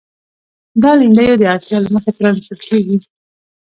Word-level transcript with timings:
دا 0.81 0.91
لیندیو 0.99 1.35
د 1.39 1.43
اړتیا 1.53 1.77
له 1.83 1.89
مخې 1.95 2.11
پرانیستل 2.17 2.59
کېږي. 2.67 2.97